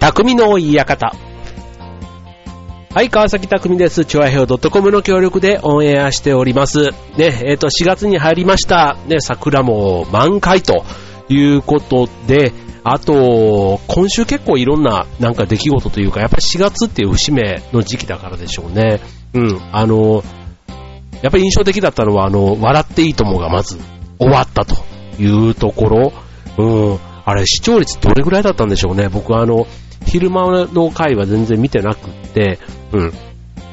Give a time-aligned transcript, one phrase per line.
[0.00, 1.14] 匠の館。
[2.94, 4.06] はい、川崎匠です。
[4.06, 6.88] チョアヘオ .com の協力でオンエアしております。
[6.88, 8.96] ね、えっ、ー、と、4月に入りました。
[9.06, 10.86] ね、桜も満開と
[11.28, 19.02] いうことで、あと、今週結構いろんななんか出来事というか、やっぱり4月っていう節目の時期だからでしょうね。
[19.34, 20.24] うん、あの、
[21.20, 23.78] やっぱり印象的だったのは、あの、笑っていいともがまず
[24.18, 24.76] 終わったと
[25.20, 26.12] いうところ。
[26.56, 29.10] うん、あれ視聴率どれぐらいだったんでしょうね。
[29.10, 29.66] 僕あの、
[30.06, 32.58] 昼間の回は全然見てなくって、
[32.92, 33.12] うん。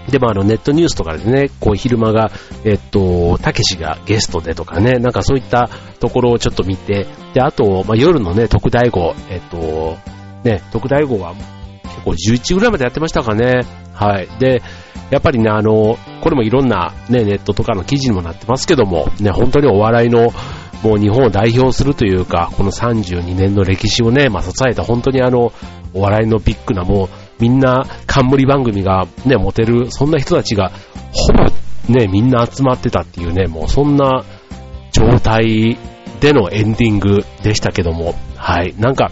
[0.09, 2.31] でもあのネットニュースとかでね、こう昼間が、
[2.63, 5.70] えっと、たけしがゲストでとかね、なんかそういった
[6.00, 9.98] ところをちょっと見て、で、あと、まあ、夜のね、特大号、えっと、
[10.44, 11.34] ね、特大号は
[11.84, 13.62] 結構11ぐらいまでやってましたかね。
[13.94, 14.28] はい。
[14.39, 14.62] で、
[15.09, 20.31] やっぱりね、あの、これもいろんなね、ネットとかの記事にもなってますけども、ね、本当にお笑いの、
[20.88, 25.52] もう日本を代表するというか、この32年の歴史をね、まあ、支えた本当にあの、
[25.94, 30.72] お笑いのビッグなもう、みんな冠番組がね、持てる、そんな人たちが、
[31.12, 34.23] ほぼね、みんな集まってたっていうね、もうそんな
[34.94, 35.78] 状態
[36.22, 39.12] でのエンディングでしたけども、はい、なんか、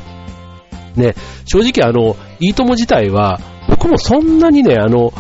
[0.95, 1.13] ね、
[1.43, 5.11] 正直あの、いいとも自体は、僕もそんなにね、あの、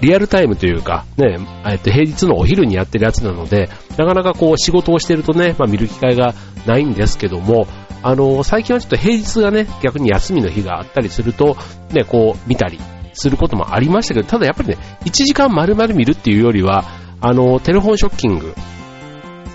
[0.00, 6.34] リアルタイムというか、ね、えっと、平日のお昼にやってるやつなので、なかなかこう仕事をしてるとね、まあ見る機会が
[6.66, 7.66] ないんですけども、
[8.02, 11.56] あの、最近はちょっと平日がね、逆に休みの日があったりすると、
[11.90, 12.78] ね、こう見たり
[13.14, 16.84] することもありましたけど、ただやっぱりね、1時間丸々見るっていうよりは、
[17.20, 18.54] あの、テレフォンショッキング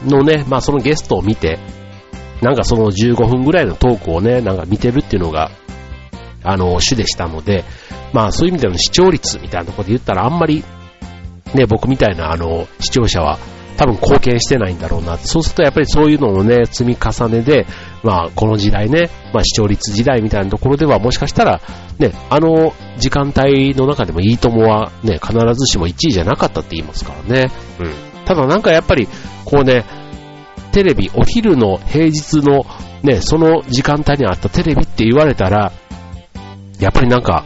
[0.06, 1.60] のね、まあそのゲストを見て、
[2.42, 5.52] なんかその15分ぐらいのトークをね、なんか見てるっていうのが、
[6.44, 7.64] あの、主でしたので、
[8.14, 10.64] まあそういう意味での視聴率みたいなところで言ったらあんまり、
[11.54, 13.40] ね、僕みたいなあの、視聴者は
[13.78, 15.18] 多分貢献してないんだろうな。
[15.18, 17.66] そうするとやっぱりそういうのをね、積み重ねで、
[18.04, 21.62] まあこの時代ね、まあ視聴率時代みたいなところではもしかしたら、
[21.98, 27.52] ね、あの時間帯の中でもいいともはね、必ずしも1位じゃなかったって言いますからね。
[27.80, 28.26] うん。
[28.26, 29.08] ただなんかやっぱり、
[29.46, 29.86] こうね、
[30.72, 32.66] テレビ、お昼の平日の
[33.02, 35.72] ね、その時間帯にあったテレビって言われたら、
[36.80, 37.46] やっぱりなんか、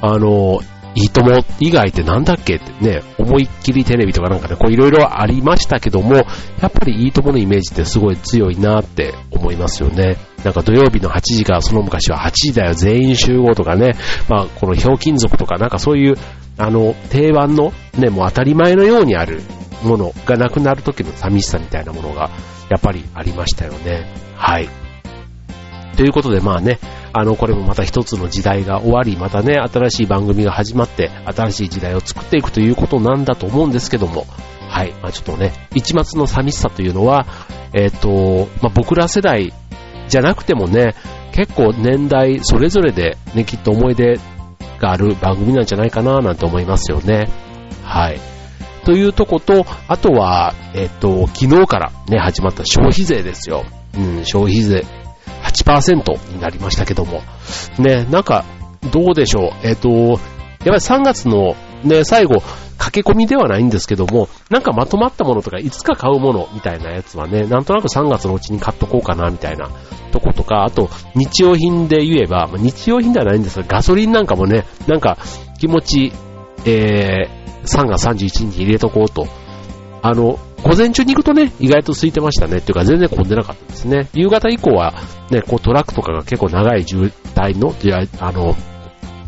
[0.00, 0.60] あの、
[0.94, 6.22] いいとも以外ってなんだっけってね、思いっきりテレビとかなんかね、こういろいろありましたけども、や
[6.66, 10.16] っぱりいいとものイメージってすごい強いなって思いますよね。
[10.44, 13.92] なんか土曜日の8時からその昔は8時だよ全員集合とかね、
[14.28, 16.16] まあこのひょうきん族とかなんかそういう、
[16.58, 19.40] あの、定番のね、もう当たり前のようにある
[19.82, 22.30] ものがなくなる時の寂しさみたいなものが
[22.68, 24.06] やっぱりありましたよね。
[24.36, 24.81] はい。
[25.96, 26.78] ということでまあね、
[27.12, 34.26] あの、これもまた一つの時代が終わり、またね、新しい番組が始まって、新しい時代を作っていくということなんだと思うんですけども、
[34.68, 37.26] はい、まあちょっとね、一末の寂しさというのは、
[37.74, 39.52] えっ、ー、と、まあ僕ら世代
[40.08, 40.94] じゃなくてもね、
[41.32, 44.18] 結構年代それぞれでね、きっと思い出
[44.78, 47.28] がある番組なんじゃないかななんて思いますよね。
[47.84, 48.20] はい。
[48.84, 53.64] というとこと、あとは、えっ、と、昨日からね、始まった消費税ですよ。
[53.94, 54.84] うん、消費税。
[55.52, 57.22] 8%になりましたけども。
[57.78, 58.44] ね、なんか、
[58.90, 59.66] どうでしょう。
[59.66, 60.18] えっ、ー、と、やっ
[60.64, 61.54] ぱり3月の
[61.84, 62.42] ね、最後、
[62.78, 69.70] 駆け込みではないんですけども、なんかまとまったものとか、いつか買うものみたいなやつはね、なんとなく3月のうちに買っとこうかな、みたいな
[70.10, 75.16] とことか、あと、日用品で言えばま、日用品ではないんですが、ガソリンなんかもね、なんか
[75.58, 76.12] 気持ち、
[76.64, 79.26] えー、3月31日入れとこうと。
[80.02, 82.58] あの、午前中に行くとね、意外と空いてましたね。
[82.58, 84.08] っていうか全然混んでなかったですね。
[84.14, 84.94] 夕方以降は、
[85.30, 87.74] ね、こうトラックとかが結構長い渋滞の、
[88.20, 88.54] あの、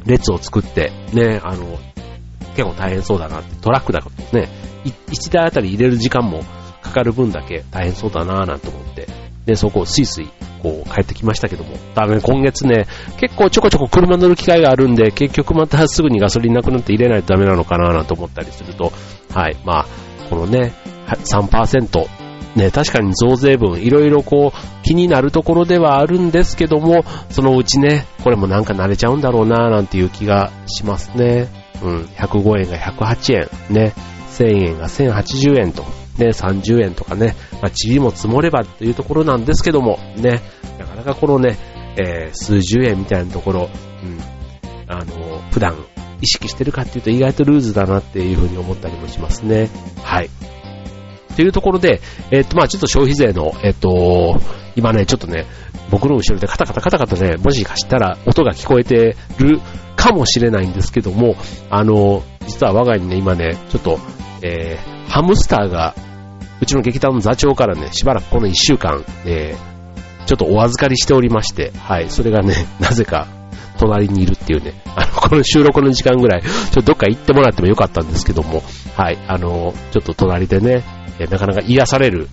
[0.06, 1.78] 列を作って、ね、あの、
[2.55, 4.49] 結構大変そうだなって、トラックだからね、
[4.84, 6.45] 1台あたり入れる時間も
[6.83, 9.09] かかる分だけ大変そうだなぁなんて思って、
[9.47, 10.28] で、そこをスイスイ、
[10.62, 12.87] こう、帰ってきましたけども、多分今月ね、
[13.19, 18.93] 結構ちょこちょこ車乗る機会があるんで、結局またすぐにガソリンなくなって入れないとダメなのかなぁなんて思ったりすると、
[19.34, 19.87] はい、まあ、
[20.31, 20.72] このね、
[21.06, 22.06] 3%、
[22.56, 31.48] ね、確かに増税分、いろいろこう、気になるところではあるんですけども、そのうちね、これもなんか慣れちゃうんだろうな、なんていう気がしますね。
[31.83, 33.92] うん、105円が108円、ね、
[34.30, 35.83] 1000円が1080円と、
[36.18, 40.41] ね、30円とかね、まあ、塵も積もればというところなんですけども、ね、
[40.78, 41.59] なかなかこのね、
[41.97, 43.68] えー、数十円みたいなところ、
[44.03, 44.21] うん、
[44.89, 45.74] あの、普段
[46.21, 49.68] 意識してるかっていうと意外とルーズだなっていうふうに思ったりもしますね。
[50.03, 50.30] はい。
[51.34, 52.01] というところで、
[52.31, 54.41] えっ、と、まあちょっと消費税の、えっ、と、
[54.77, 55.47] 今ね、ちょっとね、
[55.91, 59.60] 僕の後ろでカタカタカタカタね、もしかしたら音が聞こえてる
[59.97, 61.36] かもしれないんですけども、
[61.71, 63.98] あの、実は我が家にね、今ね、ちょっと、
[64.42, 65.95] えー、ハムスターが、
[66.60, 73.28] うちの劇団の座長からね、しばらくこの1週間、えー、ちょっとお預かりしておりまして、はい、それがね、なぜか、
[73.86, 78.63] 隣にいるっていうね、 あの、この収録の時間ぐらい、ちょっとどっか行ってもらってもよかったんですけども、
[78.97, 80.84] はい、あの、ちょっと隣でね、
[81.31, 82.28] なかなか癒される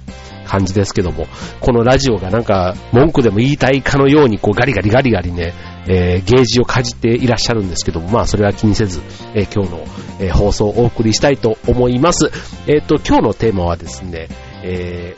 [0.47, 1.27] 感じですけども、
[1.59, 5.53] このラジオがなんか文句でも言いたいかのようにこうガリガリガリガリね、
[5.87, 9.01] えー、ゲージをかじっていらっしゃるんですけども、まあそれは気にせず、
[9.33, 9.85] えー、今日の、
[10.19, 12.31] えー、放送をお送りしたいと思います。
[12.67, 14.27] えっ、と、今日のテーマはですね、
[14.63, 15.15] え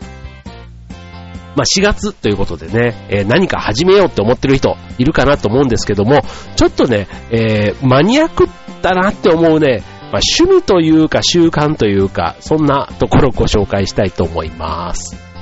[1.56, 6.22] まあ、4月ということでね、えー、何か始めようって思ってる人いるかなと思うんですけども、
[6.56, 8.48] ちょっとね、えー、マニアック
[8.82, 15.33] だなって思うね、まあ、趣味というか習慣というか、そんなところをご紹介したいと思います。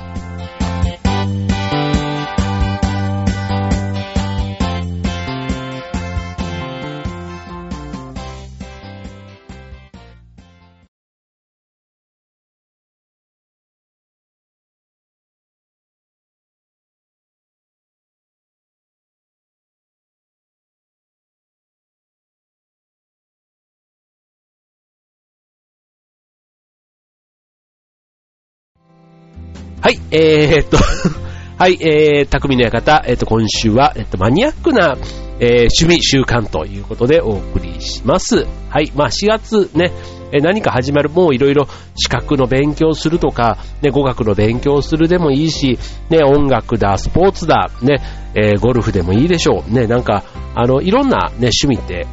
[29.82, 30.76] はい、えー、っと
[31.58, 34.96] はい、えー、匠の館、えー、っと、今週は、えっと、マニアックな、
[35.40, 38.46] えー、趣味、習慣ということでお送りします。
[38.70, 39.90] はい、まあ4月ね、
[40.30, 45.80] え何か始まる、もういろいろ資格の勉強するとか、ね、語学の勉強するでもいいし、
[46.10, 48.00] ね、音楽だ、スポーツだ、ね、
[48.36, 49.74] えー、ゴルフでもいいでしょう。
[49.74, 50.22] ね、なんか、
[50.54, 52.06] あの、いろんなね、趣味って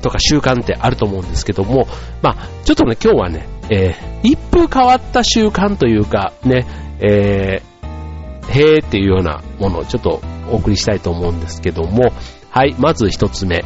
[0.00, 1.88] とか習慣ってあると思うんですけども、
[2.22, 6.66] まあ、ちょっとね、今日はね、えー、一風変わった習慣というか、ね、
[6.98, 10.20] えー、へーっていうようなものをちょっと
[10.50, 12.12] お送りしたいと思うんですけども、
[12.50, 13.64] はい、まず一つ目。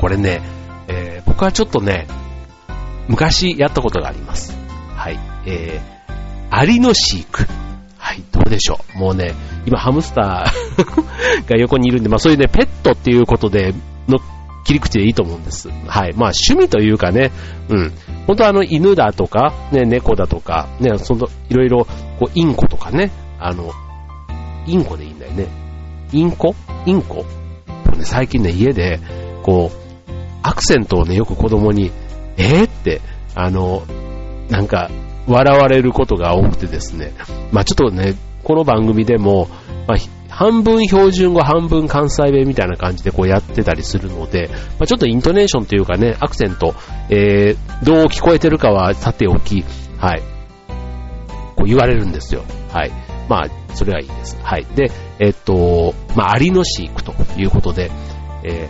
[0.00, 0.42] これね、
[0.88, 2.06] えー、僕はちょっとね、
[3.08, 4.56] 昔やったことがあります。
[4.94, 7.44] はい、えー、アリの飼育。
[7.98, 8.98] はい、どうでしょう。
[8.98, 9.34] もうね、
[9.66, 13.74] 今ハムスター が横にいるんで、まあそういうね、ペットっていうことで
[14.66, 15.68] 切り口でいいと思うんです。
[15.68, 16.12] はい。
[16.14, 17.30] まあ趣味というかね、
[17.68, 17.92] うん。
[18.26, 21.86] 本当あの犬だとか、ね、猫だとか、ね、その、いろいろ、
[22.18, 23.70] こう、インコとかね、あの、
[24.66, 25.46] インコでいいんだよね。
[26.12, 26.56] インコ？
[26.84, 27.18] インコ？
[27.18, 27.24] ね、
[28.00, 28.98] 最近ね、家で、
[29.44, 31.92] こう、アクセントをね、よく子供に、
[32.36, 33.00] えー、って、
[33.36, 33.84] あの、
[34.50, 34.90] なんか、
[35.28, 37.12] 笑われることが多くてですね。
[37.52, 39.48] まあちょっとね、この番組でも、
[39.86, 39.96] まあ、
[40.36, 46.74] 半分標準語、半分関西弁みたいな感じでこうやってたりするので、まあ、ちょっとイントネーションというかね、アクセント、
[47.08, 49.64] えー、どう聞こえてるかはさておき、
[49.96, 50.22] はい、
[51.56, 52.44] こう言われるんですよ。
[52.70, 52.92] はい。
[53.30, 54.36] まあ、それはいいです。
[54.42, 54.66] はい。
[54.74, 57.90] で、えっと、まあ、アリの飼育ということで、
[58.44, 58.68] え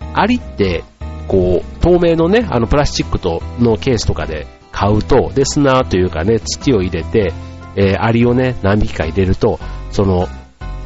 [0.00, 0.84] ー、アリって、
[1.28, 7.34] こう、透明のね、あの、プラスチックとのケースとかで買うと、で、砂というかね、土を入れて、
[7.76, 10.28] えー、アリをね、何匹か入れると、その、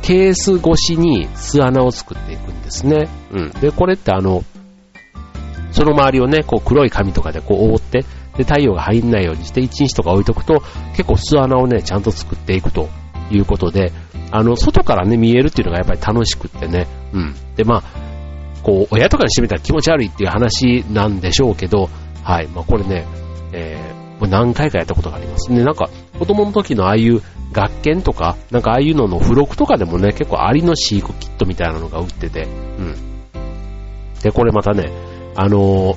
[0.02, 3.08] ケース越しに巣穴を作っていくんですね。
[3.32, 3.50] うん。
[3.60, 4.42] で、これってあの、
[5.70, 8.04] その周りをね、こう黒い紙とかでこう覆って、
[8.36, 10.62] で、太陽が入んないようにして1日とか置いとくと、
[10.96, 12.88] 結構巣穴をね、ちゃんと作っていくと
[13.30, 13.92] いうことで、
[14.30, 17.34] あの、外からね、見えるっていうのがやっぱり楽しくってね、うん。
[17.56, 17.82] で、まあ、
[18.62, 21.90] こう、親とかにしてみたら気持ち悪いっていう話なんでしょうけど、
[22.22, 22.48] はい。
[22.48, 23.06] まあ、これね、
[23.52, 25.64] えー、何回かやったことがありますね。
[25.64, 25.88] なんか、
[26.18, 27.22] 子供の時のああいう
[27.52, 32.48] 学研とか、なんかああいうのの付録とかでもね、結構アリの飼育キットみたいなのが売ってて、う
[32.82, 32.96] ん。
[34.22, 34.90] で、これまたね、
[35.34, 35.96] あのー、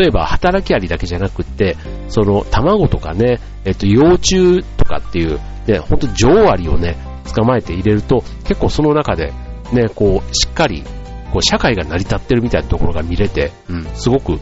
[0.00, 1.76] 例えば働きアリだけじゃなくって、
[2.08, 6.96] その卵とかね、えっと、幼虫とかっていう、ね、ほんと女王アリをね、
[7.34, 9.32] 捕まえて入れると、結構その中で、
[9.72, 10.84] ね、こう、しっかり、
[11.32, 14.38] こう、社会が成り立ってるみたいなところが見れて、うん、すごく、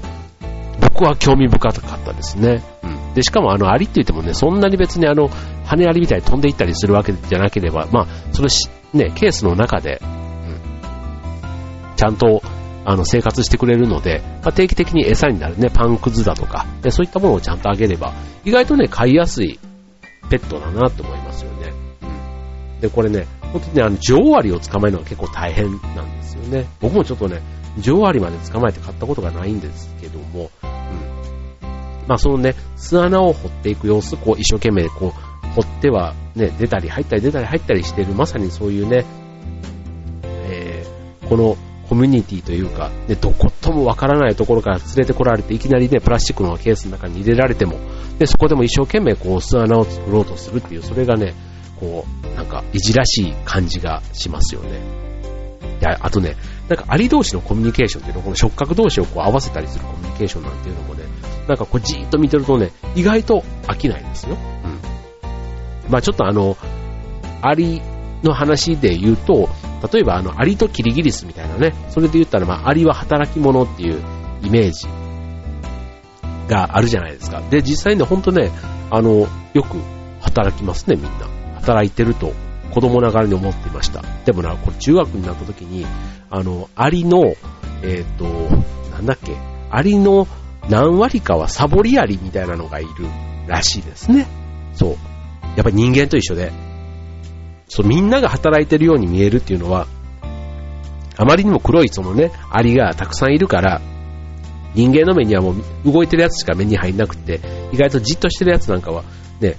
[0.80, 2.62] 僕は興味深かったですね。
[2.82, 3.14] うん。
[3.14, 5.30] で、しかもあの、アリって言ってもね、そんなに別にあの、
[5.64, 8.48] 羽アリみたいに飛んでいったりするわけじゃなければ、まあ、その
[8.92, 10.60] ね、ケースの中で、うん、
[11.96, 12.42] ちゃんと、
[12.84, 19.58] あの、生活してくれるので、まあ、定期的に餌になるね、パンくずだとか、でそういったものをちゃんとあげれば、意外とね、飼いやすい
[20.30, 21.72] ペットだなと思いますよね。
[22.02, 22.80] うん。
[22.80, 26.66] で、これね、本当にね、あの、女王アリを捕まえるのは結構大変なんですよね。
[26.80, 27.42] 僕もちょっとね、
[27.78, 30.59] 女王アリまで捕まえて買ったことがないんですけども、うん。
[32.06, 39.04] まあそのね、巣穴を掘っていく様子、こう一生懸命こう、掘ってはね、出たり入ったり出たり入ったりしている、まさにそういうね、
[40.24, 41.56] えー、この
[41.88, 47.78] コミュニティというか、ね、どこともわからないところから連れてこられて、いきなりね、プラスチックのケースの中に入れられても、
[48.18, 51.34] で、そこでも一生懸命こう巣穴を作ろうとするっていう、それがね、
[51.80, 54.80] こう、なんか、いじらしい感じがしますよね。
[55.80, 56.36] いや、あとね、
[56.68, 61.04] なんかアリ同士のコミュニケーションっていうのこの触覚同士をこう合わせたりするコミュニケーションなんていうのもね、
[61.50, 64.36] なんかこうじーっと見てるとね、意外と飽きないんですよ。
[64.36, 65.90] うん。
[65.90, 66.56] まあちょっとあの、
[67.42, 67.82] アリ
[68.22, 69.48] の話で言うと、
[69.92, 74.00] 例えばあの、アリとキリギリスみたいなね、それで言ったら、まあ、アリは働き者っていう
[74.42, 74.86] イメージ
[76.48, 77.42] があるじゃないですか。
[77.50, 78.52] で、実際ね、ほんとね、
[78.90, 79.78] あの、よく
[80.20, 81.26] 働きますね、みんな。
[81.56, 82.32] 働いてると、
[82.72, 84.02] 子供ながらに思っていました。
[84.24, 85.84] でもな、これ中学になった時に、
[86.30, 87.34] あの、アリの、
[87.82, 88.24] えっ、ー、と、
[88.92, 89.36] なんだっけ、
[89.70, 90.28] アリの
[90.68, 92.90] 何割かはサボりアリみたいなのがいる
[93.46, 94.26] らしいですね。
[94.74, 94.90] そう。
[95.56, 96.52] やっぱり人間と一緒で、
[97.68, 99.86] そう、みんなが働いてるように見えるっていうのは、
[101.16, 103.80] あまりにも黒いそのね、アリがたくさんいるから、
[104.74, 107.40] 人間の目にはもう動いてるやつしか目に入んなくて、
[107.72, 109.04] 意外とじっとしてるやつなんかは、
[109.40, 109.56] ね、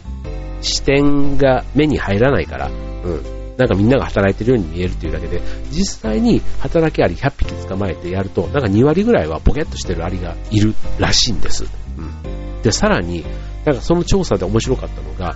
[0.61, 3.40] 視点が目に入らないから、うん。
[3.61, 5.39] なんかみんなが働いてるように見えるっていうだけで、
[5.69, 11.65] 実際に働きアリ100匹捕まえてやると、なんか2割ぐらいはボケっとしてるアリがいるらしいんです。
[11.95, 12.61] うん。
[12.63, 13.23] で、さらに、
[13.63, 15.35] なんかその調査で面白かったのが、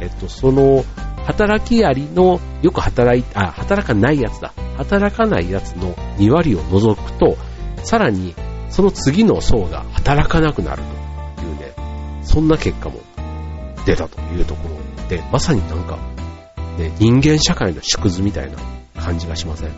[0.00, 0.84] えっと、その、
[1.26, 4.52] 働きアリの、よく働い、あ、働かないやつだ。
[4.76, 7.36] 働かないやつの2割を除くと、
[7.82, 8.36] さらに、
[8.70, 10.82] その次の層が働かなくなる
[11.36, 11.74] というね、
[12.22, 13.00] そんな結果も
[13.84, 15.98] 出たというところで、まさになんか、
[16.78, 18.58] ね、人間社会の縮図みたいな
[19.00, 19.68] 感じがしません？
[19.68, 19.74] うん。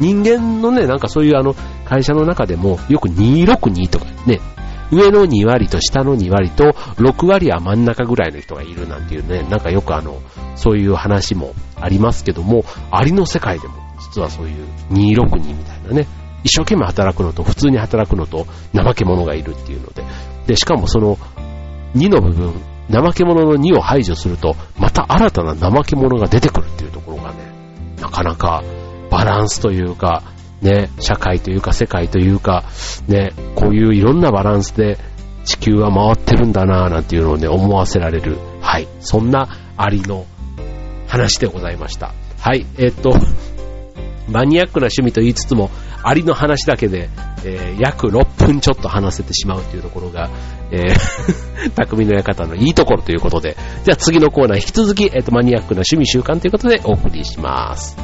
[0.00, 1.54] 人間のね、なんかそういうあの、
[1.84, 4.40] 会社の中でも、よく262とかね、
[4.90, 10.20] 上の2割と下の2割と6割は真ん中ぐらいの人がいるなんていうね、なんかよくあの、
[10.56, 16.06] そういう話もありますけども、アリの世界でも実はそういう262みたいなね、
[16.44, 20.04] 一生懸命働くのと普通に働くのと怠け者がいるっていうので、
[20.46, 21.16] で、しかもその
[21.96, 22.52] 2の部分、
[22.90, 27.38] 怠け者の2を排除すると、また新たな怠け者が出てくるっていうところがね、
[28.00, 28.62] なかなか
[29.10, 30.22] バランスというか、
[30.60, 32.64] ね、社会というか世界というか、
[33.06, 34.98] ね、こういういろんなバランスで
[35.44, 40.26] 地球は回ってるんだなぁなんていうのをね、思わせられる、はい、そんなありの
[41.06, 42.12] 話でございました。
[42.40, 43.12] はい、えっと、
[44.28, 45.70] マニアックな趣味と言いつつも、
[46.02, 47.08] アリの話だけで、
[47.44, 50.30] えー、約6分ちょっと話せてしまうというところが、
[50.70, 57.96] えー、 匠の館のいいところということで、じゃあ次のコーナー引き続き、えっ、と、マニアックな趣味習慣ということでお送りします。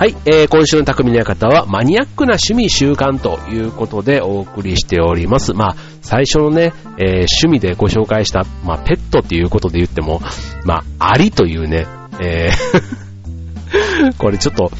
[0.00, 5.52] はい、えー、今週の匠の館はマニアックな趣味習慣ということでお送りしております。
[5.52, 7.06] まあ、最初のね、えー、
[7.42, 10.22] 趣味でご紹介した、まあ、ペットっていうことで言っても、
[10.64, 11.86] まあ、アリというね、
[12.18, 14.72] えー これちょっと、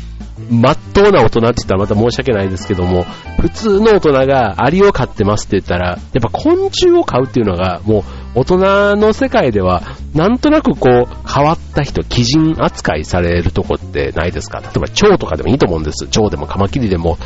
[0.50, 3.04] まっとうな大人って言ったらまた申し訳ないですけども、
[3.40, 8.00] 普通の大人がアリを飼ってますって言ったら、やっぱ昆虫を飼うっていうのが、も
[8.34, 9.82] う大人の世界では、
[10.14, 14.60] なんとなくこう、変わった人、基人扱いされるとこってないですか？
[14.60, 16.08] 例えば蝶とかでもいいと思うんです。
[16.08, 17.16] 蝶でもカマキリでも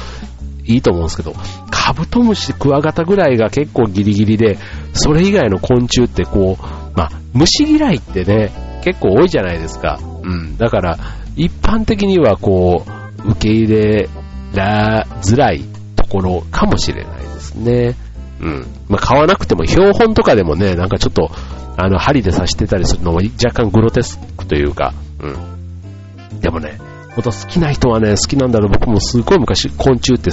[0.66, 1.34] いいと思うんですけど、
[1.70, 4.58] カブトムシ、クワガタぐらいが結構ギリギリで、
[4.92, 6.64] それ以外の昆虫ってこう、
[6.98, 9.98] まあ、虫嫌いってね、結構多いじゃないですか。
[10.22, 10.56] うん。
[10.58, 10.98] だから、
[11.36, 14.08] 一般的にはこう、受け入れ
[14.54, 15.64] らづらい
[15.96, 17.96] ところかもしれないですね。
[18.40, 18.66] うん。
[18.88, 21.30] まあ、買わなくても、標本とかでもね、なんかちょっと、
[21.76, 25.28] あの、針で刺してたりするのも若干グロテスクというか、う
[26.36, 26.40] ん。
[26.40, 26.78] でもね、
[27.14, 28.70] ほんと好きな人はね、好きなんだろう。
[28.70, 30.30] 僕もすごい昔、昆虫って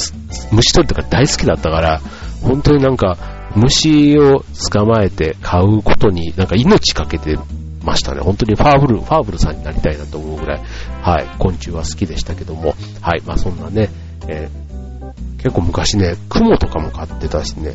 [0.51, 2.01] 虫取りとか大好きだったから、
[2.41, 3.17] 本当になんか、
[3.55, 7.37] 虫を捕まえて買うことに、なんか命かけて
[7.83, 8.21] ましたね。
[8.21, 10.61] 本当にファーブル、ファーブルさんになりたいなと思うぐらい、
[11.01, 13.89] はい、昆虫は好きでしたけども、はい、まあそんなね、
[14.27, 17.73] えー、結構昔ね、雲とかも飼ってたしね、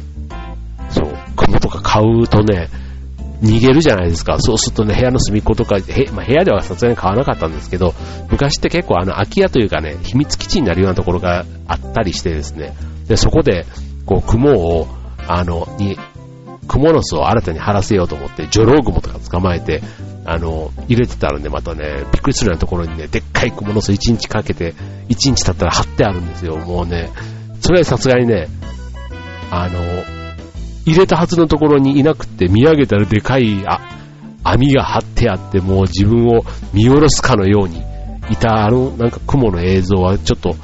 [0.90, 2.68] そう、雲とか買うとね、
[3.42, 4.38] 逃げるじゃないですか。
[4.40, 7.94] そうするとね、部屋の隅っことか、へまあ、部屋ではさすがに買わなかったんですけど、
[8.30, 12.74] 昔って結構あの空き家というかね、秘密基地になるようなところがあったりしてですね、
[13.08, 13.66] で、そこで、
[14.06, 14.88] こう、雲を、
[15.28, 15.98] あの、に、
[16.66, 19.82] クモの巣を新たに張らせようと思って、ジョロウグモとか捕まえて、
[20.24, 24.74] あの、入れてたらね、またね、びっくりするようなところにね、でっかいクモの巣1日かけて、
[25.08, 26.56] 1日経ったら貼ってあるんですよ。
[26.56, 27.10] もうね、
[27.60, 28.48] それはさすがにね、
[29.50, 29.80] あの、
[30.86, 33.80] 入れたはずのところにいなくて見上げたらでかいあ
[34.44, 37.82] 網が張ってあってもう自分を見下ろすかのように
[38.30, 40.54] いたあのなんか雲の映像はちょっと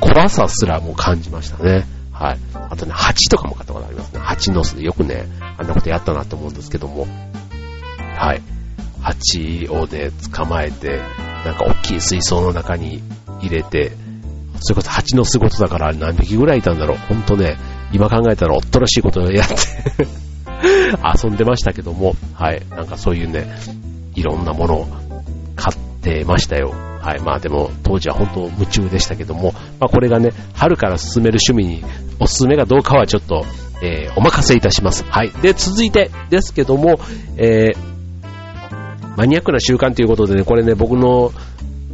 [0.00, 1.86] 怖さすらも感じましたね。
[2.18, 2.38] はい。
[2.52, 4.18] あとね、蜂とかも買ったことありますね。
[4.18, 7.06] 蜂の巣でよくね、あんなことやったなと思うんですけども。
[8.16, 8.42] はい。
[9.00, 11.00] 蜂をね、捕まえて、
[11.44, 13.02] なんか大きい水槽の中に
[13.40, 13.92] 入れて、
[14.60, 16.98] それこそ蜂の巣ごとだから何匹ぐらいいたんだろう。
[16.98, 17.56] ほんとね、
[17.92, 19.54] 今考えたらおっとらしいことをやって
[21.24, 22.62] 遊んでましたけども、はい。
[22.70, 23.46] なんかそういうね、
[24.16, 24.88] いろんなものを
[25.54, 26.74] 買ってましたよ。
[27.00, 27.20] はい。
[27.20, 31.84] まあでも、当時は本当夢中でしたけども、まあこれがね、春から進める趣味に
[32.20, 33.44] おすすめがどうかはちょっと、
[33.82, 35.04] えー、お任せいたします。
[35.04, 35.30] はい。
[35.42, 36.98] で、続いてですけども、
[37.36, 41.32] えー、マニアックな習慣ということでね、これね、僕の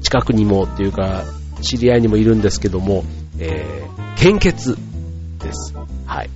[0.03, 1.25] 近くにもっていうか、
[1.61, 3.05] 知り合いにもいるんですけども、
[3.39, 4.77] えー、献血
[5.39, 5.75] です。
[6.07, 6.31] はい。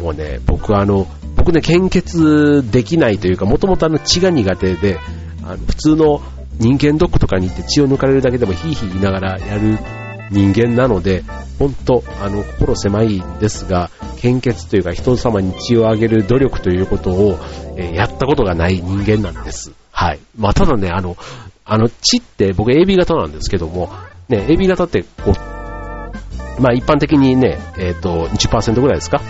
[0.00, 1.06] もうね、僕あの、
[1.36, 4.98] 僕ね、献血できないというか、もともとあの血が苦手で、
[5.44, 6.20] あの普通の
[6.58, 9.78] 人間ドックとかに行って血を抜かれるだけでもヒーヒー言いながらやる
[10.30, 11.24] 人間なので、
[11.58, 17.38] 本当、あの、心狭いんですが、献血というか人様に血をあげる努力ということを、
[17.76, 19.72] えー、やったことがない人間なんです。
[19.92, 20.20] はい。
[20.36, 21.16] まあ、ただね、あの、
[21.64, 23.90] あの血って僕 AB 型なんですけども、
[24.28, 29.20] ね、AB 型ってこう、まあ一般的にね、えっ、ー、と、10%ぐらいですか？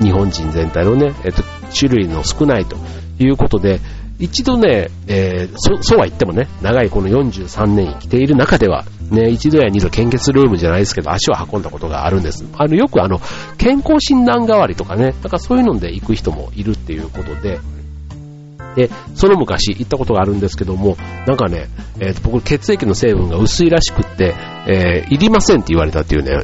[0.00, 1.42] 日本人全体のね、えっ、ー、と、
[1.74, 2.76] 種類の少ないと
[3.18, 3.80] いうことで、
[4.18, 12.44] 一度ね、えー、そ、そうは言ってもね、長いこの43年生きている中では、ね、一度や二度献血ルームじゃないですけど、足を運んだことがあるんです。
[12.56, 13.20] あの、よくあの、
[13.58, 17.60] 健康診断代わりとかね、だからそういうので行く人もいるっていうことで、
[18.74, 20.96] で、その昔行ったことがあるんですけども、
[21.26, 21.68] なんかね、
[22.00, 24.34] えー、僕血液の成分が薄いらしくって、
[24.66, 26.42] えー、いりませんって言われたっていうね、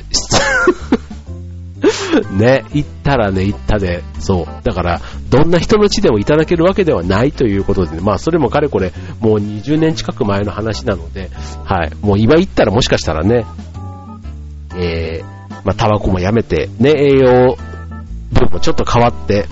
[2.31, 4.47] ね、行ったらね、行ったで、そう。
[4.65, 11.31] だから、どんな人の血でもいただけるわけではないということで、ね、まあ、それもかれこれ、もう20年近く前の話なので、
[11.65, 11.93] はい。
[12.01, 13.45] もう今行ったらもしかしたらね、
[14.77, 15.35] えー、
[15.65, 17.57] まあ、タバコもやめて、ね、栄養
[18.33, 19.47] 分もちょっと変わって、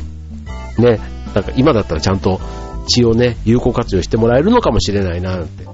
[0.79, 1.01] ね、
[1.35, 2.41] なんか今だったらちゃんと
[2.89, 5.65] 血をね、有効活用してもらえるのかもしれないな、なんて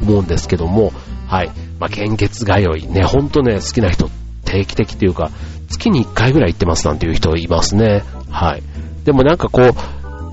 [0.00, 0.92] 思うんですけども、
[1.28, 1.50] はい。
[1.78, 4.08] まあ、献血通い、ね、ほんとね、好きな人、
[4.44, 5.30] 定期的というか、
[5.72, 8.04] 月に1回ぐらい行ってますなんていう人いますね。
[8.30, 8.62] はい。
[9.04, 9.66] でもなんかこう、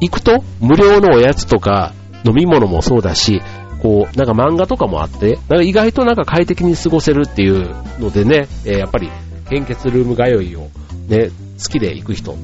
[0.01, 3.41] 行くと無料のおやつとか飲み物もそうだし、
[3.81, 9.09] こう、なんか漫画とかもあって、なんか意外となんか快適に過ごせるっていうのでね、えー、やっぱり
[9.49, 10.69] 献血ルーム通いを
[11.07, 12.37] ね、好きで行く人っ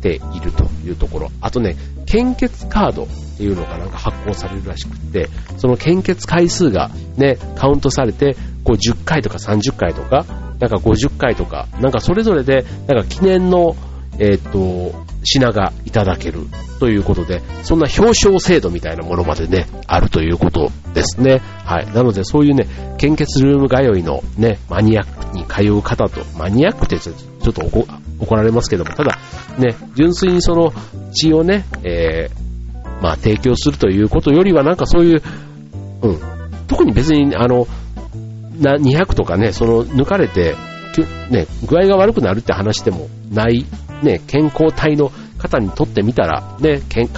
[0.00, 1.28] ているというところ。
[1.40, 10.24] あとね、献血カードっていうのがなんか発行されるらしくって、その献血回数がね、カウントされて、こう10回とか30回とか、
[10.60, 13.74] なんか50回とか、なんかそれぞれで、なんか記念の、
[14.18, 14.92] えっ、と、
[15.24, 16.40] 品がいただける
[16.78, 21.40] ということで、そんな表彰制度みたいなものまでね、あるということですね。
[21.64, 21.86] はい。
[21.92, 22.66] なのでそういうね、
[22.98, 27.62] 献血ルーム通いのね、マニアックに通う方と、マニアックってちょっと
[28.18, 29.18] 怒られますけども、ただ、
[29.58, 30.72] ね、純粋にその
[31.12, 35.22] 血をね、えー、まあ提供するということよりはなんかそういう、
[36.02, 36.20] うん、
[36.66, 37.66] 特に別にあの、
[38.60, 40.54] な200とかね、その抜かれて、
[41.30, 43.64] ね、具合が悪くなるって話でもない、
[44.02, 47.08] ね、健康体の方にとってみたら、ね、献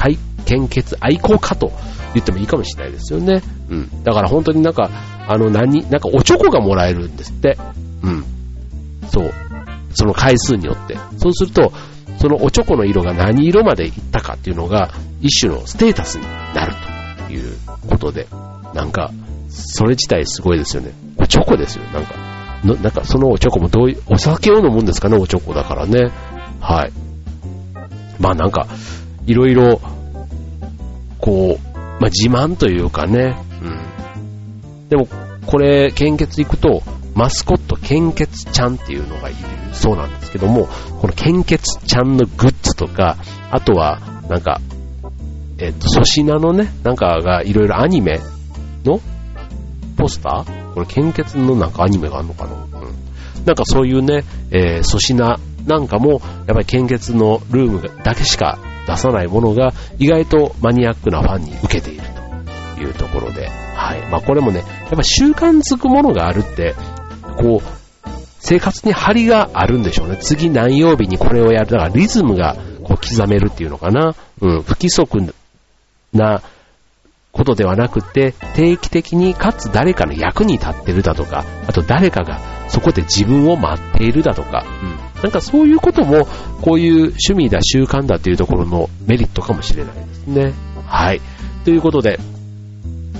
[0.45, 1.73] 献血愛好家と
[2.15, 3.43] 言ってもいいかもしれないですよね。
[3.71, 4.05] うん。
[4.05, 4.91] だから本当になんか、
[5.27, 7.57] あの何、なんかおチョコがもらえるんですって。
[8.03, 8.25] うん。
[9.09, 9.33] そう。
[9.95, 10.97] その回数によって。
[11.17, 11.73] そうすると、
[12.19, 16.25] そのおチョコの色が何色までいったかっていうのが、一種のステータスに
[16.55, 16.75] なる
[17.27, 17.57] という
[17.89, 18.27] ことで、
[18.75, 19.11] なんか、
[19.49, 20.93] それ自体すごいですよね。
[21.23, 22.15] おチョコですよ、なんか。
[22.65, 26.11] のなんかそのおチョコもどういう、お酒を飲むんですかね、おチョコだからね。
[26.61, 26.93] はい。
[28.21, 28.67] まあなんか、
[29.27, 29.81] いろいろ、
[31.19, 34.89] こう、まあ自慢というかね、うん。
[34.89, 35.09] でも、
[35.47, 36.83] これ、献血行くと、
[37.15, 39.39] マスコット献血ちゃんっていうのがいる
[39.73, 40.67] そうなんですけども、
[41.01, 43.17] この献血ちゃんのグッズとか、
[43.51, 44.61] あとは、なんか、
[45.59, 48.21] えっ、と、粗品のね、なんかがいろいろアニメ
[48.85, 49.01] の
[49.97, 52.53] ポスターこれ献血のなんかアニメがあるのかな？
[52.53, 53.45] うん。
[53.45, 62.03] なんかそういうね、えー、粗品なんかも、やっぱり献血のルームだけしか出さないものが、意外とマニアックなファンに受けている
[62.77, 64.01] というところで、はい。
[64.11, 66.75] まあこれもね、やっぱ習慣づくものがあるって、
[67.41, 67.69] こう、
[68.41, 70.17] 生活に張りがあるんでしょうね。
[70.21, 71.71] 次何曜日にこれをやる。
[71.71, 74.17] だからリズムがこう刻めるっていうのかな。
[74.41, 75.33] うん、不規則
[76.13, 76.43] な
[77.33, 84.87] ことではなくて、定期的にかつ誰かの役に立ってるだとか、あと誰かがそこで自分を待っているだとか、う
[85.19, 86.27] ん、なんかそういうことも、
[86.61, 90.53] こういう趣味だ習慣だっていうところのメリットかもしれないですね。
[90.87, 91.21] はい。
[91.65, 92.21] ということで、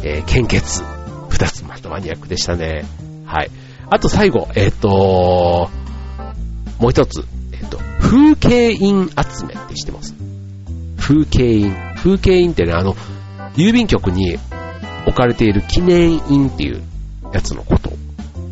[0.03, 0.85] えー、献血。
[1.31, 2.85] 二つまとマニアックでしたね。
[3.25, 3.51] はい。
[3.89, 5.71] あと最後、えっ、ー、と
[6.79, 10.15] もう一つ、えっ、ー、と、風景印集めって知ってます？
[10.99, 11.75] 風景印。
[11.97, 12.95] 風景印ってね、あの、
[13.57, 14.39] 郵便局に
[15.07, 16.83] 置かれている記念印っていう
[17.33, 17.91] やつのこと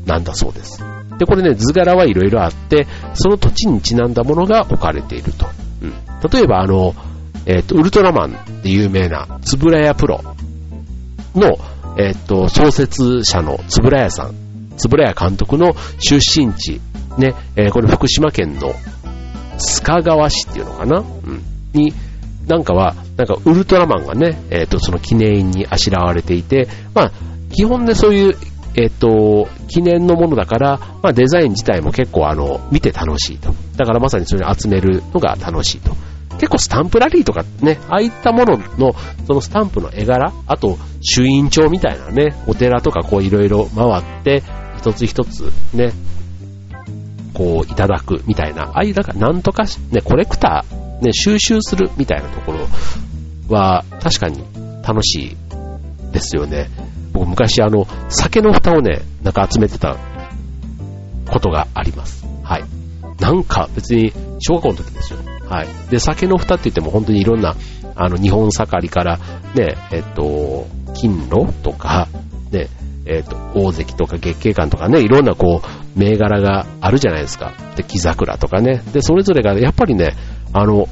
[0.06, 0.82] なんだそうです。
[1.18, 5.46] で、これね、図柄はいろいろあって、その土地にちなんだものが置かれていると。
[5.82, 5.92] うん。
[6.30, 6.94] 例えば、あの、
[7.46, 10.22] えっ、ー、と、ウルトラマンで有名な、つぶらやプロ
[11.34, 11.58] の、
[11.98, 14.34] えっ、ー、と、創設者のつぶらやさん、
[14.76, 16.80] つぶらや監督の出身地、
[17.18, 18.72] ね、えー、これ福島県の
[19.58, 21.00] 須賀川市っていうのかな？
[21.00, 21.42] うん。
[21.74, 21.92] に、
[22.46, 27.12] なんかは、なんかウルトラマンがね、えっ、と、その記念にあしらわれていて、まあ、
[27.52, 28.36] 基本でそういう
[28.76, 33.52] えっと、記念のものだから、まあ、デザイン自体も結構あの、見て楽しいと。
[33.76, 35.90] だからまさにそれを集めるのが楽しいと。
[36.34, 38.94] 結構スタンプラリーとかね、ああいったものの、
[39.26, 44.42] そのスタンプの絵柄、あと、朱印帳みたいなね、お寺とかこういろいろ回って、
[44.78, 45.92] 一つ一つね、
[47.34, 52.68] こういただくみたいな、ああいうなんかなんとかしね、コレクター、ね、収集するみたいなところ
[53.48, 54.44] は確かに
[54.82, 55.36] 楽しい
[56.12, 56.68] ですよね。
[57.12, 59.96] 僕昔あの、酒の蓋をね、なんか集めてた
[61.30, 62.24] ことがあります。
[62.42, 62.64] はい。
[63.20, 65.18] なんか別に小学校の時ですよ。
[65.48, 65.68] はい。
[65.90, 67.54] で、酒の蓋って言っても本当にいろんな、
[67.96, 69.18] あの、日本盛りから、
[69.54, 72.08] ね、えっと、金炉とか、
[72.50, 72.68] ね、
[73.06, 77.52] えっと、大関とか月桂冠とかね、いろんなこう、銘柄があるじゃないですか。
[77.76, 78.82] で、木桜とかね。
[78.92, 80.14] で、それぞれがやっぱりね、
[80.52, 80.88] あの、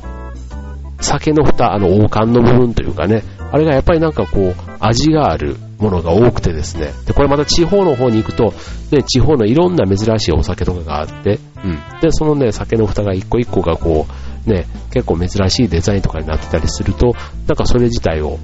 [1.01, 6.93] 酒の蓋、あの、王冠の部分というかね、あれがやっぱりなんかこう、味があるものが多くてですね。
[7.07, 8.53] で、これまた地方の方に行くと、
[8.91, 12.01] ね、地方のいろんな珍しいお酒とかがあって、うん。
[12.01, 14.07] で、そのね、酒の蓋が一個一個がこ
[14.47, 17.15] う、ね、結構珍しいデザインとかになってたりすると、
[17.47, 18.39] なんかそれ自体を、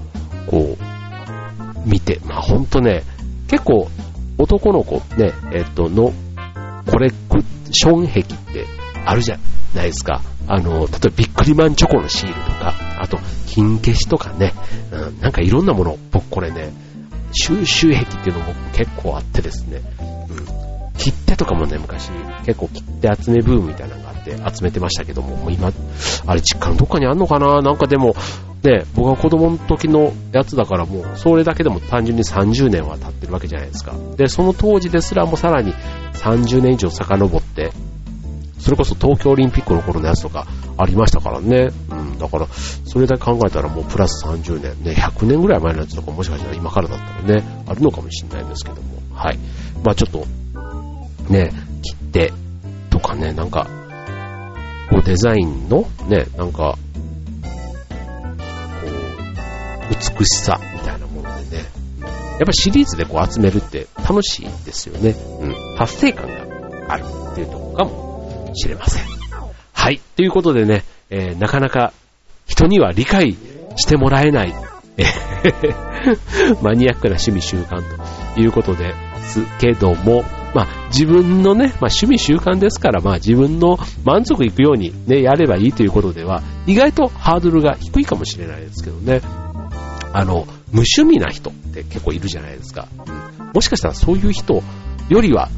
[0.46, 3.03] こう、見て、まあほんとね、
[3.48, 3.88] 結構
[4.38, 6.12] 男の子ね、えっと、の
[6.90, 7.16] コレク
[7.70, 8.66] ション壁って
[9.05, 9.38] あるじゃ
[9.74, 10.22] ないですか？
[10.46, 14.52] あの、例えばビックリマンチョコのシールとか、あと、金消しとかね、
[14.92, 16.72] うん、なんかいろんなもの、僕これね、
[17.32, 19.80] 収集癖っていうのも結構あってですね、
[20.30, 22.10] うん、切手とかもね、昔
[22.44, 25.72] 結構切手集めブームみたいなのがあって集めてましたけども、もう今、
[26.26, 27.62] あれ実家のどっかにあんのかな？
[27.62, 28.14] なんかでも、
[28.62, 33.94] ね、僕は子供の時のやつだからもう、それだけでも単純に30年は経ってるわけじゃないですか。
[34.16, 35.74] で、その当時ですらもさらに
[36.14, 37.72] 30年以上遡って、
[38.64, 40.46] それこそ東京オリンピックの頃のやつとか
[40.79, 41.70] ありましたからね。
[41.90, 49.03] うん、だから、それだけ考えたらもうプラス30年、ね、100年ぐらい前のやつとかもしかしたら今からだったらね、あるのかもしれないんですけども。
[49.12, 49.38] はい。
[49.85, 50.24] まあちょっと、
[51.31, 52.33] ね、切手
[52.88, 53.68] とかね、なんか、
[54.88, 56.79] こうデザインのね、なんか、こ
[59.90, 61.64] う、美しさみたいなものでね、
[62.00, 65.14] やっぱシリーズでこう集めるって楽しいですよね。
[65.40, 65.77] うん。
[65.77, 68.03] 達成感があるっていうところかも
[68.56, 69.04] しれません。
[69.72, 70.00] はい。
[70.16, 71.92] ということでね、えー、なかなか
[72.46, 73.36] 人には理解
[73.76, 74.54] してもらえない、
[76.62, 77.82] マニアックな趣味習慣
[78.34, 89.20] ということですけども、まあ自分のね、まあ趣味習慣ですから、まあ自分の満足いくようにね、やればいいということでは、意外とハードルが低いかもしれないですけどね。
[90.12, 92.86] あの、無趣味な人って結構いるじゃないですか。
[93.52, 94.62] もしかしたらそういう人
[95.08, 95.48] よりは、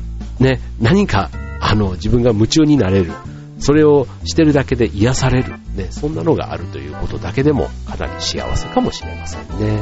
[0.41, 1.31] ね、何か
[1.69, 3.11] あの、自分が夢中になれる。
[3.59, 5.55] それをしてるだけで癒される。
[5.75, 9.81] ね、そんなのがあるということだけでもかなり幸せかもしれませんね。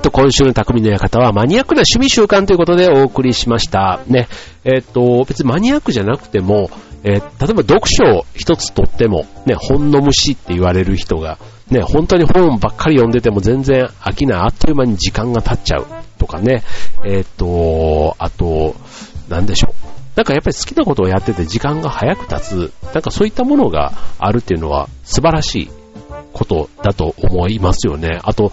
[0.00, 4.00] っ、と、今週の匠の館はマニアックな趣味習慣ということでお送りしました。
[4.08, 4.28] ね、
[4.64, 6.70] えっ、と、別にマニアックじゃなくても、
[7.04, 11.38] え、例えば読書を一つとっても、ね、本の虫って言われる人が、
[11.70, 15.86] ね、本当に本ばっかり読んでても全然飽きない、あっという間に時間が経っちゃう
[16.18, 16.64] とかね、
[17.06, 18.74] えっ、と、あと、
[19.28, 19.74] なんでしょう。
[20.16, 25.70] なんかやっぱり好きなことをやってて時間が早く経つ、なんかそういったものがあるっていうのは素晴らしい
[26.32, 28.18] ことだと思いますよね。
[28.22, 28.52] あと、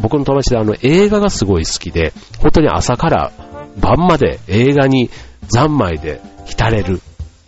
[0.00, 3.32] 僕の友達であの映画がすごい好きで、本当に朝から
[3.78, 5.10] 晩まで映画に
[5.48, 7.00] 三昧で浸れる。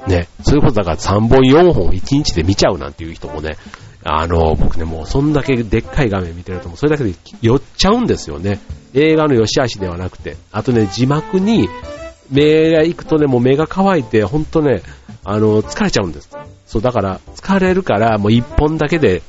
[0.06, 0.28] ね。
[0.42, 3.56] そういうことだから3本4本1日で見ちゃうなんていう人もね、
[4.04, 8.60] あの、僕ね、もうそんだけでっかい画面見てると、もうそれだけで寄っちゃうんですよね。
[8.94, 10.36] 映画の良し悪しではなくて。
[10.50, 11.68] あとね、字幕に
[12.30, 14.82] 目が行くとね、もう目が乾いて、ほんとね、
[15.24, 16.30] あの、疲れちゃうんです。
[16.72, 19.22] そう、だから、疲れるから、もう一本だけで、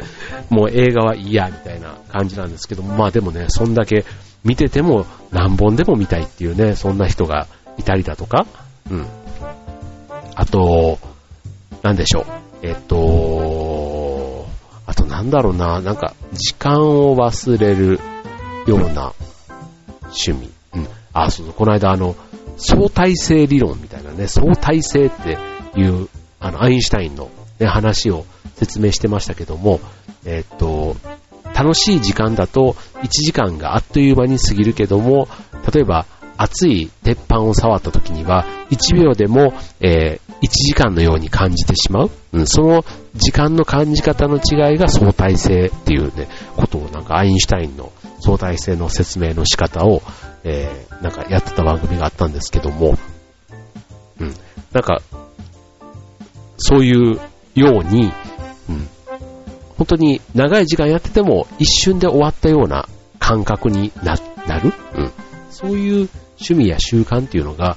[0.50, 4.06] もう映画は嫌みたいな感じなんですけど、まあでもね、そんだけ
[4.44, 8.46] 見てても何本でも見たいっていうね、そんな人がいたりだとか、
[8.90, 9.06] うん。
[10.36, 11.00] あと、
[11.82, 12.26] なんでしょう。
[12.62, 14.48] えっと、
[14.86, 18.00] あとなんだろうな、なんか、時間を忘れる。
[18.66, 19.14] ような
[20.04, 20.50] 趣味。
[20.74, 20.88] うん。
[21.14, 22.16] あ、そうそう、この間あの、
[22.58, 25.38] 相対性理論みたいなね、相対性って
[25.76, 26.08] いう、
[26.44, 28.26] あの、アインシュタインの、ね、話を
[28.56, 29.80] 説明してましたけども、
[30.26, 30.96] えっと、
[31.56, 35.28] 楽しい時間だと1時間があっという間に過ぎるけども、
[35.74, 36.06] 例えば
[36.38, 42.84] 熱い鉄板を触った時には1秒でも、えー、1時間のように感じてしまう、うん、その
[43.16, 46.28] 時間の感じ方の違いが相対性っていうね、
[46.58, 50.02] ことをなんかアインシュタインの相対性の説明の仕方を、
[50.44, 52.98] えー、なんかやってた番組があったんですけども、
[54.20, 54.34] うん、
[54.74, 55.02] なんか、
[56.66, 57.20] そういう
[57.56, 58.06] ように、
[58.70, 58.88] うん、
[59.78, 62.88] 本当に長い時間やってても一瞬で終わったような
[63.20, 64.16] 感覚にな
[64.48, 65.12] なる、うん、
[65.50, 67.76] そういう趣味や習慣っていうのが、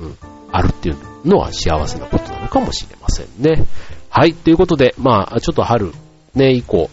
[0.00, 0.16] うん、
[0.50, 3.64] あるっていうのは幸せなことなのかもしれませんね。
[4.10, 5.92] はい、ということで、まあ、ちょっと春、
[6.34, 6.90] ね、以降、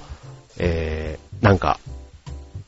[0.60, 1.80] えー、なんか、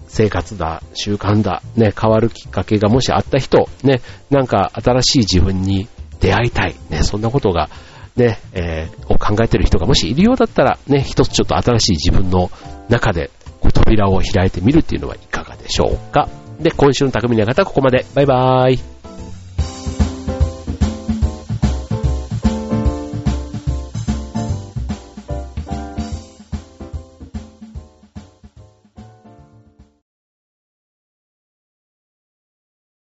[0.07, 4.01] 生活だ、習慣だ、ね、変わるきっかけがもしあった人、ね、
[4.31, 5.87] なんか新しい自分に
[6.19, 7.69] 出会いたい、ね、そんなことが、
[8.15, 12.49] ね、えー、を考えてる人がもしいるようだったら、ね、一つちょっと新しい自分の
[12.89, 16.29] 中で、こう扉を開いてみるっていうのはいかがでしょうか。
[16.59, 18.05] で、今週の匠の方はここまで。
[18.15, 18.94] バイバーイ。